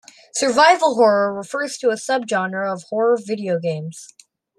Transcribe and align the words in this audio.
Survival 0.33 0.95
horror 0.95 1.31
refers 1.31 1.77
to 1.77 1.91
a 1.91 1.95
subgenre 1.95 2.67
of 2.73 2.81
horror 2.89 3.19
video 3.23 3.59
games. 3.59 4.07